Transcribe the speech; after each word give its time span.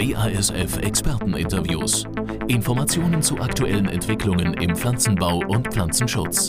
BASF 0.00 0.78
Experteninterviews. 0.78 2.04
Informationen 2.48 3.20
zu 3.20 3.38
aktuellen 3.38 3.86
Entwicklungen 3.86 4.54
im 4.54 4.74
Pflanzenbau 4.74 5.42
und 5.46 5.68
Pflanzenschutz. 5.74 6.48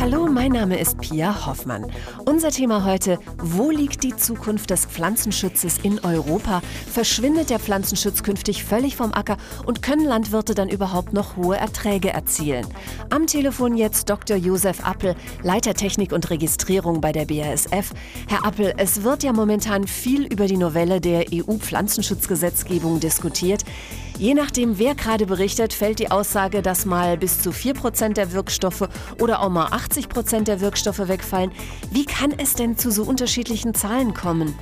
Hallo, 0.00 0.26
mein 0.26 0.52
Name 0.52 0.78
ist 0.78 0.98
Pia 0.98 1.46
Hoffmann. 1.46 1.90
Unser 2.26 2.50
Thema 2.50 2.84
heute, 2.84 3.18
wo 3.38 3.70
liegt 3.70 4.02
die 4.02 4.14
Zukunft 4.14 4.70
des 4.70 4.86
Pflanzenschutzes 4.86 5.78
in 5.78 5.98
Europa? 6.00 6.60
Verschwindet 6.92 7.50
der 7.50 7.58
Pflanzenschutz 7.58 8.22
künftig 8.22 8.64
völlig 8.64 8.96
vom 8.96 9.12
Acker 9.14 9.36
und 9.64 9.82
können 9.82 10.04
Landwirte 10.04 10.54
dann 10.54 10.68
überhaupt 10.68 11.12
noch 11.12 11.36
hohe 11.36 11.56
Erträge 11.56 12.10
erzielen? 12.10 12.66
Am 13.10 13.26
Telefon 13.26 13.76
jetzt 13.76 14.10
Dr. 14.10 14.36
Josef 14.36 14.84
Appel, 14.84 15.16
Leiter 15.42 15.74
Technik 15.74 16.12
und 16.12 16.28
Registrierung 16.30 17.00
bei 17.00 17.12
der 17.12 17.24
BASF. 17.24 17.92
Herr 18.28 18.44
Appel, 18.44 18.74
es 18.76 19.02
wird 19.02 19.22
ja 19.22 19.32
momentan 19.32 19.86
viel 19.86 20.26
über 20.26 20.46
die 20.46 20.58
Novelle 20.58 21.00
der 21.00 21.26
EU-Pflanzenschutzgesetzgebung 21.32 23.00
diskutiert. 23.00 23.64
Je 24.16 24.32
nachdem, 24.34 24.78
wer 24.78 24.94
gerade 24.94 25.26
berichtet, 25.26 25.72
fällt 25.72 25.98
die 25.98 26.12
Aussage, 26.12 26.62
dass 26.62 26.86
mal 26.86 27.18
bis 27.18 27.42
zu 27.42 27.50
4% 27.50 28.12
der 28.12 28.32
Wirkstoffe 28.32 28.88
oder 29.20 29.40
auch 29.40 29.48
mal 29.48 29.63
80% 29.72 30.44
der 30.44 30.60
Wirkstoffe 30.60 31.08
wegfallen. 31.08 31.52
Wie 31.90 32.04
kann 32.04 32.32
es 32.32 32.54
denn 32.54 32.76
zu 32.76 32.90
so 32.90 33.02
unterschiedlichen 33.02 33.74
Zahlen 33.74 34.14
kommen? 34.14 34.54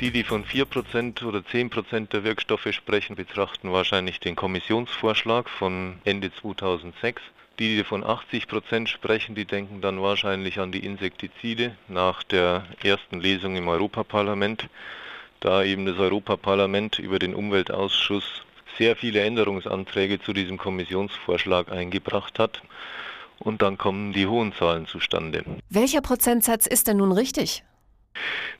Die, 0.00 0.10
die 0.10 0.24
von 0.24 0.44
4% 0.44 1.24
oder 1.24 1.40
10% 1.40 2.08
der 2.08 2.24
Wirkstoffe 2.24 2.68
sprechen, 2.72 3.14
betrachten 3.16 3.72
wahrscheinlich 3.72 4.18
den 4.18 4.34
Kommissionsvorschlag 4.34 5.48
von 5.48 5.98
Ende 6.04 6.32
2006. 6.32 7.22
Die, 7.58 7.76
die 7.76 7.84
von 7.84 8.02
80% 8.02 8.86
sprechen, 8.88 9.34
die 9.34 9.44
denken 9.44 9.80
dann 9.80 10.02
wahrscheinlich 10.02 10.58
an 10.58 10.72
die 10.72 10.84
Insektizide 10.84 11.76
nach 11.86 12.22
der 12.22 12.64
ersten 12.82 13.20
Lesung 13.20 13.56
im 13.56 13.68
Europaparlament 13.68 14.68
da 15.42 15.64
eben 15.64 15.86
das 15.86 15.98
Europaparlament 15.98 17.00
über 17.00 17.18
den 17.18 17.34
Umweltausschuss 17.34 18.42
sehr 18.78 18.94
viele 18.94 19.20
Änderungsanträge 19.20 20.20
zu 20.20 20.32
diesem 20.32 20.56
Kommissionsvorschlag 20.56 21.70
eingebracht 21.70 22.38
hat. 22.38 22.62
Und 23.42 23.60
dann 23.60 23.76
kommen 23.76 24.12
die 24.12 24.26
hohen 24.26 24.52
Zahlen 24.52 24.86
zustande. 24.86 25.44
Welcher 25.68 26.00
Prozentsatz 26.00 26.66
ist 26.66 26.86
denn 26.86 26.98
nun 26.98 27.10
richtig? 27.10 27.64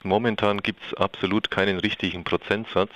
Momentan 0.03 0.61
gibt 0.61 0.81
es 0.85 0.93
absolut 0.97 1.49
keinen 1.49 1.79
richtigen 1.79 2.23
Prozentsatz. 2.25 2.91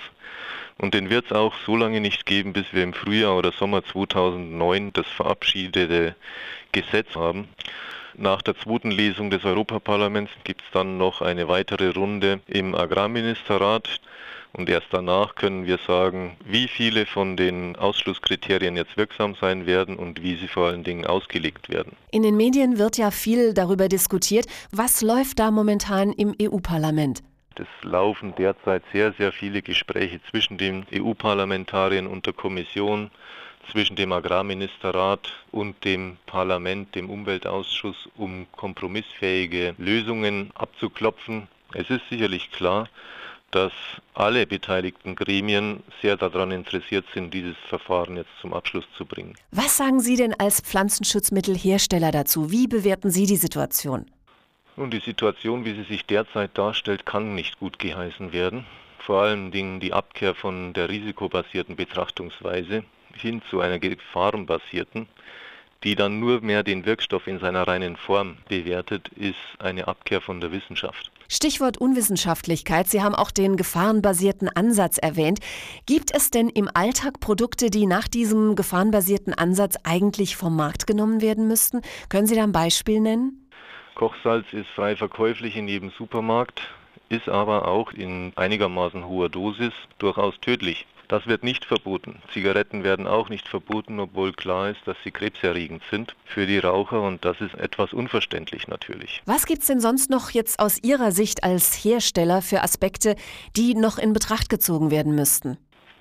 Und 0.76 0.94
den 0.94 1.10
wird 1.10 1.26
es 1.26 1.32
auch 1.32 1.54
so 1.66 1.76
lange 1.76 2.00
nicht 2.00 2.26
geben, 2.26 2.52
bis 2.52 2.66
wir 2.72 2.84
im 2.84 2.92
Frühjahr 2.92 3.36
oder 3.36 3.52
Sommer 3.52 3.82
2009 3.84 4.92
das 4.92 5.06
verabschiedete 5.06 6.14
Gesetz 6.72 7.16
haben. 7.16 7.48
Nach 8.14 8.42
der 8.42 8.56
zweiten 8.56 8.90
Lesung 8.90 9.30
des 9.30 9.44
Europaparlaments 9.44 10.32
gibt 10.44 10.62
es 10.62 10.68
dann 10.72 10.98
noch 10.98 11.22
eine 11.22 11.48
weitere 11.48 11.90
Runde 11.90 12.40
im 12.46 12.74
Agrarministerrat. 12.74 13.88
Und 14.52 14.68
erst 14.68 14.88
danach 14.90 15.34
können 15.34 15.66
wir 15.66 15.78
sagen, 15.86 16.36
wie 16.44 16.68
viele 16.68 17.06
von 17.06 17.36
den 17.36 17.76
Ausschlusskriterien 17.76 18.76
jetzt 18.76 18.96
wirksam 18.96 19.34
sein 19.34 19.66
werden 19.66 19.96
und 19.96 20.22
wie 20.22 20.36
sie 20.36 20.48
vor 20.48 20.68
allen 20.68 20.84
Dingen 20.84 21.04
ausgelegt 21.04 21.68
werden. 21.68 21.96
In 22.10 22.22
den 22.22 22.36
Medien 22.36 22.78
wird 22.78 22.96
ja 22.96 23.10
viel 23.10 23.54
darüber 23.54 23.88
diskutiert. 23.88 24.46
Was 24.72 25.02
läuft 25.02 25.38
da 25.38 25.50
momentan 25.50 26.12
im 26.12 26.34
EU-Parlament? 26.40 27.22
Es 27.56 27.66
laufen 27.82 28.34
derzeit 28.36 28.84
sehr, 28.92 29.12
sehr 29.14 29.32
viele 29.32 29.62
Gespräche 29.62 30.20
zwischen 30.30 30.58
den 30.58 30.86
EU-Parlamentariern 30.94 32.06
und 32.06 32.24
der 32.26 32.32
Kommission 32.32 33.10
zwischen 33.70 33.96
dem 33.96 34.12
Agrarministerrat 34.12 35.32
und 35.50 35.84
dem 35.84 36.16
Parlament, 36.26 36.94
dem 36.94 37.10
Umweltausschuss, 37.10 38.08
um 38.16 38.46
kompromissfähige 38.52 39.74
Lösungen 39.76 40.50
abzuklopfen. 40.54 41.48
Es 41.74 41.90
ist 41.90 42.08
sicherlich 42.08 42.50
klar, 42.50 42.88
dass 43.50 43.72
alle 44.14 44.46
beteiligten 44.46 45.16
Gremien 45.16 45.82
sehr 46.02 46.16
daran 46.16 46.50
interessiert 46.50 47.06
sind, 47.14 47.32
dieses 47.32 47.56
Verfahren 47.68 48.16
jetzt 48.16 48.30
zum 48.40 48.52
Abschluss 48.52 48.84
zu 48.96 49.06
bringen. 49.06 49.34
Was 49.50 49.76
sagen 49.76 50.00
Sie 50.00 50.16
denn 50.16 50.34
als 50.38 50.60
Pflanzenschutzmittelhersteller 50.60 52.10
dazu? 52.10 52.50
Wie 52.50 52.66
bewerten 52.66 53.10
Sie 53.10 53.26
die 53.26 53.36
Situation? 53.36 54.06
Nun, 54.76 54.90
die 54.90 55.00
Situation, 55.00 55.64
wie 55.64 55.74
sie 55.74 55.82
sich 55.82 56.06
derzeit 56.06 56.56
darstellt, 56.56 57.04
kann 57.04 57.34
nicht 57.34 57.58
gut 57.58 57.80
geheißen 57.80 58.32
werden. 58.32 58.64
Vor 59.00 59.22
allen 59.22 59.50
Dingen 59.50 59.80
die 59.80 59.92
Abkehr 59.92 60.36
von 60.36 60.72
der 60.72 60.88
risikobasierten 60.88 61.74
Betrachtungsweise 61.74 62.84
hin 63.14 63.42
zu 63.50 63.60
einer 63.60 63.80
gefahrenbasierten, 63.80 65.08
die 65.82 65.96
dann 65.96 66.20
nur 66.20 66.42
mehr 66.42 66.62
den 66.62 66.86
Wirkstoff 66.86 67.26
in 67.26 67.40
seiner 67.40 67.66
reinen 67.66 67.96
Form 67.96 68.36
bewertet, 68.48 69.08
ist 69.16 69.34
eine 69.58 69.88
Abkehr 69.88 70.20
von 70.20 70.40
der 70.40 70.52
Wissenschaft. 70.52 71.10
Stichwort 71.30 71.76
Unwissenschaftlichkeit. 71.78 72.88
Sie 72.88 73.02
haben 73.02 73.14
auch 73.14 73.30
den 73.30 73.56
gefahrenbasierten 73.56 74.48
Ansatz 74.48 74.96
erwähnt. 74.96 75.40
Gibt 75.84 76.14
es 76.14 76.30
denn 76.30 76.48
im 76.48 76.70
Alltag 76.72 77.20
Produkte, 77.20 77.68
die 77.68 77.86
nach 77.86 78.08
diesem 78.08 78.56
gefahrenbasierten 78.56 79.34
Ansatz 79.34 79.76
eigentlich 79.84 80.36
vom 80.36 80.56
Markt 80.56 80.86
genommen 80.86 81.20
werden 81.20 81.46
müssten? 81.46 81.82
Können 82.08 82.26
Sie 82.26 82.34
da 82.34 82.44
ein 82.44 82.52
Beispiel 82.52 83.00
nennen? 83.00 83.48
Kochsalz 83.94 84.46
ist 84.52 84.68
frei 84.74 84.96
verkäuflich 84.96 85.56
in 85.56 85.68
jedem 85.68 85.90
Supermarkt, 85.90 86.62
ist 87.10 87.28
aber 87.28 87.68
auch 87.68 87.92
in 87.92 88.32
einigermaßen 88.36 89.06
hoher 89.06 89.28
Dosis 89.28 89.72
durchaus 89.98 90.40
tödlich. 90.40 90.86
Das 91.08 91.26
wird 91.26 91.42
nicht 91.42 91.64
verboten. 91.64 92.20
Zigaretten 92.34 92.84
werden 92.84 93.06
auch 93.06 93.30
nicht 93.30 93.48
verboten, 93.48 93.98
obwohl 93.98 94.32
klar 94.32 94.68
ist, 94.68 94.80
dass 94.84 94.96
sie 95.04 95.10
krebserregend 95.10 95.82
sind 95.90 96.14
für 96.26 96.46
die 96.46 96.58
Raucher 96.58 97.00
und 97.00 97.24
das 97.24 97.40
ist 97.40 97.54
etwas 97.54 97.94
unverständlich 97.94 98.68
natürlich. 98.68 99.22
Was 99.24 99.46
gibt 99.46 99.62
es 99.62 99.68
denn 99.68 99.80
sonst 99.80 100.10
noch 100.10 100.30
jetzt 100.30 100.60
aus 100.60 100.78
Ihrer 100.82 101.10
Sicht 101.10 101.44
als 101.44 101.72
Hersteller 101.82 102.42
für 102.42 102.62
Aspekte, 102.62 103.16
die 103.56 103.74
noch 103.74 103.98
in 103.98 104.12
Betracht 104.12 104.50
gezogen 104.50 104.90
werden 104.90 105.14
müssten? 105.14 105.56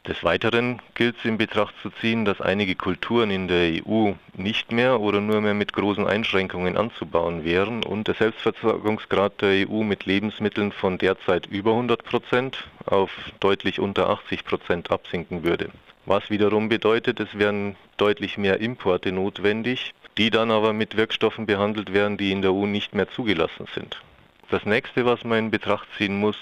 Des 0.07 0.23
Weiteren 0.23 0.81
gilt 0.95 1.17
es 1.17 1.25
in 1.25 1.37
Betracht 1.37 1.75
zu 1.81 1.89
ziehen, 1.89 2.23
dass 2.23 2.39
einige 2.39 2.75
Kulturen 2.75 3.29
in 3.29 3.49
der 3.49 3.83
EU 3.85 4.13
nicht 4.35 4.71
mehr 4.71 5.01
oder 5.01 5.19
nur 5.19 5.41
mehr 5.41 5.53
mit 5.53 5.73
großen 5.73 6.07
Einschränkungen 6.07 6.77
anzubauen 6.77 7.43
wären 7.43 7.83
und 7.83 8.07
der 8.07 8.15
Selbstversorgungsgrad 8.15 9.41
der 9.41 9.67
EU 9.67 9.83
mit 9.83 10.05
Lebensmitteln 10.05 10.71
von 10.71 10.97
derzeit 10.97 11.47
über 11.47 11.71
100 11.71 12.05
Prozent 12.05 12.69
auf 12.85 13.11
deutlich 13.41 13.81
unter 13.81 14.09
80 14.09 14.45
Prozent 14.45 14.91
absinken 14.91 15.43
würde. 15.43 15.71
Was 16.05 16.29
wiederum 16.29 16.69
bedeutet, 16.69 17.19
es 17.19 17.37
wären 17.37 17.75
deutlich 17.97 18.37
mehr 18.37 18.61
Importe 18.61 19.11
notwendig, 19.11 19.93
die 20.17 20.29
dann 20.29 20.51
aber 20.51 20.71
mit 20.71 20.95
Wirkstoffen 20.95 21.45
behandelt 21.45 21.91
werden, 21.91 22.15
die 22.15 22.31
in 22.31 22.41
der 22.41 22.53
EU 22.53 22.65
nicht 22.65 22.95
mehr 22.95 23.09
zugelassen 23.09 23.65
sind. 23.75 24.01
Das 24.49 24.65
nächste, 24.65 25.05
was 25.05 25.25
man 25.25 25.39
in 25.39 25.51
Betracht 25.51 25.89
ziehen 25.97 26.17
muss, 26.17 26.37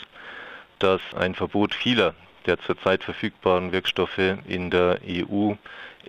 dass 0.77 1.01
ein 1.15 1.33
Verbot 1.33 1.73
vieler 1.73 2.13
der 2.45 2.59
zurzeit 2.59 3.03
verfügbaren 3.03 3.71
Wirkstoffe 3.71 4.37
in 4.47 4.69
der 4.69 4.99
EU 5.07 5.53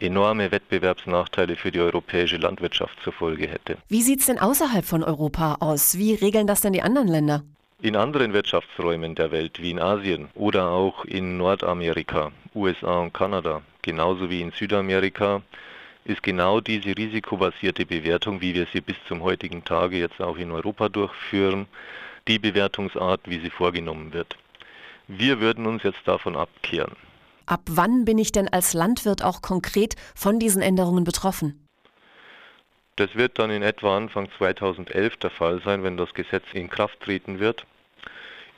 enorme 0.01 0.51
Wettbewerbsnachteile 0.51 1.57
für 1.57 1.71
die 1.71 1.81
europäische 1.81 2.37
Landwirtschaft 2.37 2.99
zur 3.03 3.13
Folge 3.13 3.49
hätte. 3.49 3.79
Wie 3.89 4.03
sieht 4.03 4.21
es 4.21 4.27
denn 4.27 4.39
außerhalb 4.39 4.85
von 4.85 5.03
Europa 5.03 5.57
aus? 5.61 5.97
Wie 5.99 6.15
regeln 6.15 6.47
das 6.47 6.61
denn 6.61 6.73
die 6.73 6.83
anderen 6.83 7.09
Länder? 7.09 7.43
In 7.83 7.97
anderen 7.97 8.33
Wirtschaftsräumen 8.33 9.15
der 9.15 9.31
Welt, 9.33 9.61
wie 9.61 9.71
in 9.71 9.79
Asien 9.79 10.29
oder 10.35 10.71
auch 10.71 11.05
in 11.05 11.37
Nordamerika, 11.37 12.33
USA 12.55 13.01
und 13.01 13.13
Kanada, 13.13 13.63
genauso 13.83 14.31
wie 14.31 14.41
in 14.41 14.51
Südamerika, 14.51 15.43
ist 16.05 16.23
genau 16.23 16.61
diese 16.61 16.97
risikobasierte 16.97 17.85
Bewertung, 17.85 18.41
wie 18.41 18.55
wir 18.55 18.67
sie 18.73 18.81
bis 18.81 18.97
zum 19.09 19.23
heutigen 19.23 19.65
Tage 19.65 19.99
jetzt 19.99 20.21
auch 20.21 20.37
in 20.39 20.53
Europa 20.53 20.89
durchführen, 20.89 21.67
die 22.29 22.39
Bewertungsart, 22.39 23.21
wie 23.27 23.41
sie 23.41 23.51
vorgenommen 23.51 24.13
wird. 24.13 24.37
Wir 25.09 25.41
würden 25.41 25.67
uns 25.67 25.83
jetzt 25.83 26.07
davon 26.07 26.37
abkehren. 26.37 26.97
Ab 27.47 27.63
wann 27.67 28.05
bin 28.05 28.19
ich 28.19 28.33
denn 28.33 28.49
als 28.49 28.75
Landwirt 28.75 29.23
auch 29.23 29.41
konkret 29.41 29.95
von 30.15 30.39
diesen 30.39 30.63
Änderungen 30.63 31.05
betroffen? 31.05 31.67
Das 32.97 33.15
wird 33.15 33.39
dann 33.39 33.51
in 33.51 33.63
etwa 33.63 33.97
Anfang 33.97 34.29
2011 34.39 35.19
der 35.19 35.31
Fall 35.31 35.61
sein, 35.63 35.85
wenn 35.85 35.97
das 35.97 36.13
Gesetz 36.15 36.45
in 36.55 36.69
Kraft 36.71 36.99
treten 37.01 37.39
wird. 37.39 37.67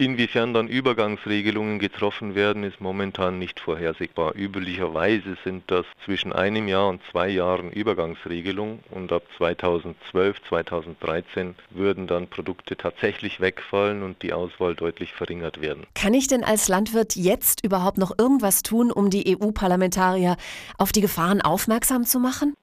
Inwiefern 0.01 0.55
dann 0.55 0.69
Übergangsregelungen 0.69 1.81
getroffen 1.81 2.37
werden, 2.37 2.63
ist 2.63 2.81
momentan 2.81 3.41
nicht 3.41 3.59
vorhersehbar. 3.59 4.37
Üblicherweise 4.37 5.37
sind 5.43 5.65
das 5.67 5.87
zwischen 6.05 6.33
einem 6.33 6.69
Jahr 6.69 6.89
und 6.89 7.01
zwei 7.11 7.29
Jahren 7.29 7.73
Übergangsregelungen 7.73 8.79
und 8.93 9.11
ab 9.11 9.25
2012, 9.37 10.41
2013 10.49 11.57
würden 11.71 12.07
dann 12.07 12.29
Produkte 12.29 12.77
tatsächlich 12.77 13.41
wegfallen 13.41 14.05
und 14.05 14.23
die 14.23 14.33
Auswahl 14.33 14.77
deutlich 14.77 15.15
verringert 15.15 15.61
werden. 15.61 15.85
Kann 15.97 16.15
ich 16.15 16.29
denn 16.29 16.45
als 16.45 16.69
Landwirt 16.69 17.17
jetzt 17.17 17.65
überhaupt 17.65 17.99
noch 17.99 18.17
irgendwas 18.17 18.63
tun, 18.63 18.93
um 18.93 19.11
die 19.11 19.37
EU-Parlamentarier 19.37 20.37
auf 20.77 20.93
die 20.93 21.01
Gefahren 21.01 21.41
aufmerksam 21.41 22.05
zu 22.05 22.21
machen? 22.21 22.55